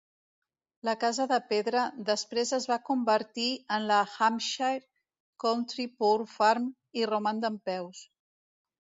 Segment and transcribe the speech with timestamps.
[0.87, 3.45] La casa de pedra després es va convertir
[3.77, 4.81] en la Hampshire
[5.43, 6.65] County Poor Farm
[7.01, 8.01] i roman dempeus.